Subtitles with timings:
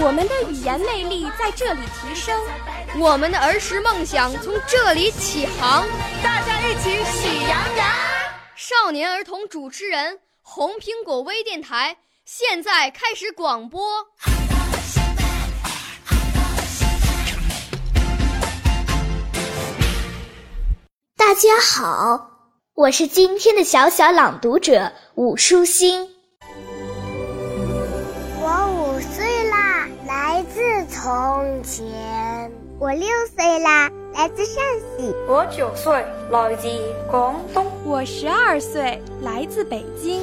[0.00, 2.40] 我们的语言魅力在这里提升，
[3.00, 5.86] 我们的儿时梦想从这里起航。
[6.22, 7.88] 大家一起喜羊羊。
[8.54, 14.06] 少年儿童主持人，红苹果微电台现在开始广播。
[21.16, 22.30] 大家好，
[22.74, 26.17] 我是今天的小小朗读者武舒心。
[31.08, 36.68] 从前，我六岁啦，来自陕西；我九岁，来自
[37.10, 40.22] 广东；我十二岁，来自北京。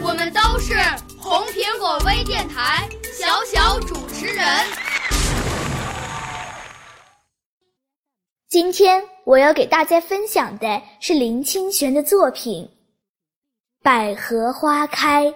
[0.00, 0.74] 我们都是
[1.18, 4.46] 红苹果微电台小小主持人。
[8.48, 12.64] 今天我要给大家分享的是林清玄的作品
[13.82, 15.26] 《百合花开》。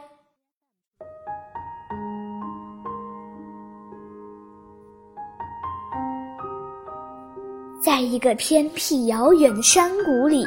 [7.90, 10.46] 在一个偏僻遥远的山谷里，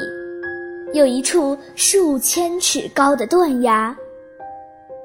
[0.93, 3.93] 有一处数千尺高的断崖。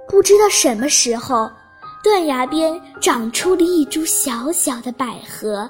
[0.08, 1.50] 不知道什么时候，
[2.00, 5.68] 断崖边长出了一株小小的百合。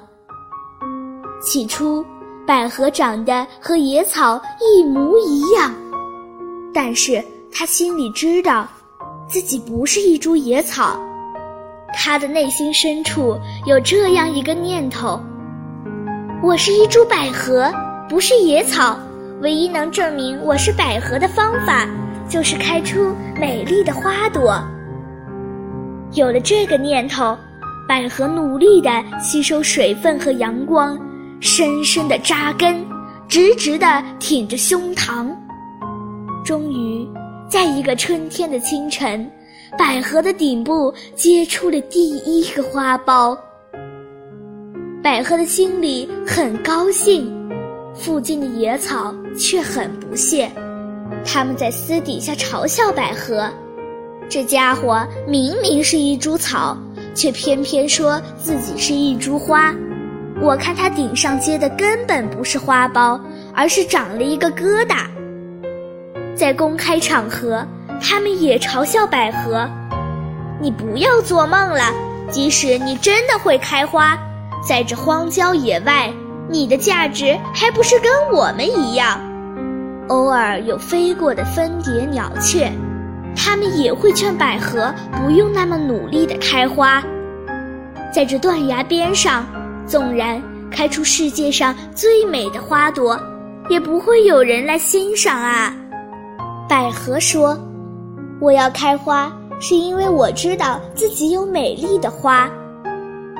[1.41, 2.05] 起初，
[2.45, 5.73] 百合长得和野草一模一样，
[6.71, 7.19] 但是
[7.51, 8.67] 他心里知道，
[9.27, 10.99] 自己不是一株野草。
[11.95, 15.19] 他的内心深处有这样一个念头。
[16.41, 17.69] 我是一株百合，
[18.07, 18.97] 不是野草。
[19.41, 21.85] 唯一能证明我是百合的方法，
[22.29, 24.57] 就是开出美丽的花朵。
[26.13, 27.37] 有了这个念头，
[27.89, 28.89] 百合努力地
[29.19, 30.97] 吸收水分和阳光，
[31.41, 32.85] 深深地扎根，
[33.27, 35.27] 直直地挺着胸膛。
[36.45, 37.05] 终于，
[37.49, 39.29] 在一个春天的清晨，
[39.77, 43.37] 百合的顶部结出了第一个花苞。
[45.01, 47.31] 百合的心里很高兴，
[47.95, 50.51] 附近的野草却很不屑。
[51.25, 53.49] 他们在私底下嘲笑百合
[54.27, 56.77] ：“这家伙明明是一株草，
[57.15, 59.73] 却偏偏说自己是一株花。
[60.41, 63.17] 我看他顶上结的根本不是花苞，
[63.55, 65.05] 而是长了一个疙瘩。”
[66.35, 67.65] 在公开场合，
[68.01, 69.65] 他们也嘲笑百合
[70.59, 71.93] ：“你不要做梦了，
[72.29, 74.19] 即使你真的会开花。”
[74.61, 76.13] 在这荒郊野外，
[76.49, 79.19] 你的价值还不是跟我们一样？
[80.09, 82.71] 偶尔有飞过的蜂蝶、鸟雀，
[83.35, 87.01] 它们也会劝百合不用那么努力的开花。
[88.11, 89.45] 在这断崖边上，
[89.85, 93.19] 纵然开出世界上最美的花朵，
[93.69, 95.71] 也不会有人来欣赏啊。
[96.67, 97.55] 百合说
[98.41, 102.49] ：“我要开花，是因为我知道自己有美丽的花。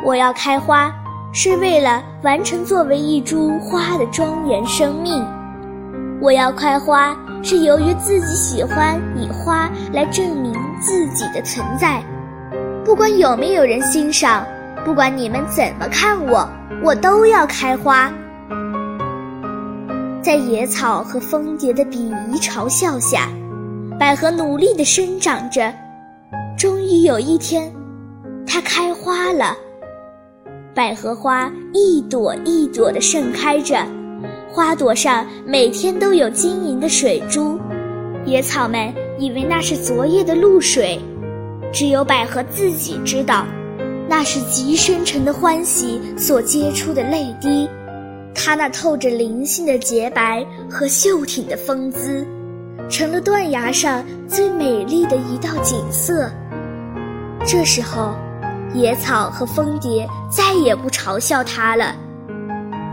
[0.05, 0.93] 我要开花。”
[1.31, 5.23] 是为了完成作为一株花的庄严生命，
[6.19, 10.51] 我要开花，是由于自己喜欢以花来证明
[10.81, 12.03] 自己的存在。
[12.83, 14.43] 不管有没有人欣赏，
[14.83, 16.49] 不管你们怎么看我，
[16.83, 18.11] 我都要开花。
[20.23, 23.29] 在野草和蜂蝶的鄙夷嘲笑下，
[23.99, 25.71] 百合努力地生长着，
[26.57, 27.71] 终于有一天，
[28.47, 29.55] 它开花了。
[30.79, 33.85] 百合花一朵一朵地盛开着，
[34.49, 37.59] 花朵上每天都有晶莹的水珠。
[38.25, 40.97] 野草们以为那是昨夜的露水，
[41.73, 43.45] 只有百合自己知道，
[44.07, 47.67] 那是极深沉的欢喜所结出的泪滴。
[48.33, 52.25] 它那透着灵性的洁白和秀挺的风姿，
[52.89, 56.31] 成了断崖上最美丽的一道景色。
[57.45, 58.13] 这时候。
[58.73, 61.95] 野草和蜂蝶再也不嘲笑它了。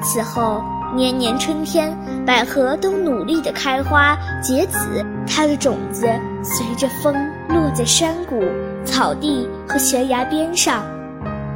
[0.03, 0.63] 此后，
[0.95, 6.07] 年年春天，百合都努力地开花结籽，它的种子
[6.43, 7.15] 随着风
[7.49, 8.43] 落在山谷、
[8.85, 10.85] 草地和悬崖边上，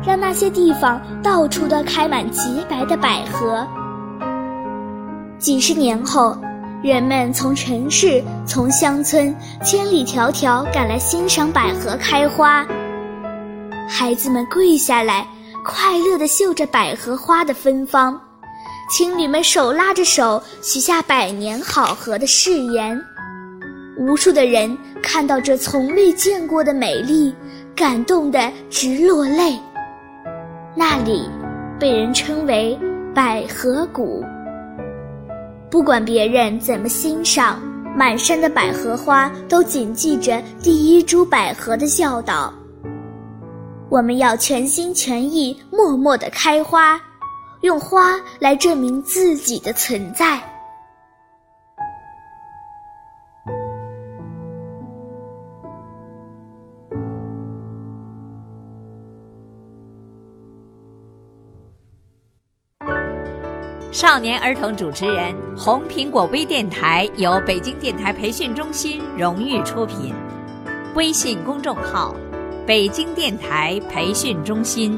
[0.05, 3.67] 让那些地方到处都开满洁白的百合。
[5.39, 6.37] 几十年后，
[6.83, 12.67] 人们从城市、从乡村千里迢迢赶来欣赏百合开花。
[13.93, 15.27] 孩子们跪下来，
[15.65, 18.19] 快乐地嗅着百合花的芬芳。
[18.89, 22.99] 情侣们手拉着手，许下百年好合的誓言。
[23.99, 27.35] 无数的人看到这从未见过的美丽，
[27.75, 29.59] 感动得直落泪。
[30.77, 31.29] 那里
[31.79, 32.79] 被人称为
[33.13, 34.25] 百合谷。
[35.69, 37.61] 不管别人怎么欣赏，
[37.97, 42.55] 满山的百合花都谨记着第一株百合的教导：
[43.91, 47.01] 我们要全心全意、默默地开花，
[47.63, 50.41] 用花来证明自己的存在。
[63.91, 70.15] 少年儿童主持人，红苹果微电台由北京电台培训中心荣誉出品，
[70.95, 72.15] 微信公众号：
[72.71, 74.97] 北京电台培训中心。